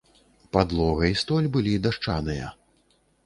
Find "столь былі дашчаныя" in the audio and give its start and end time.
1.25-2.47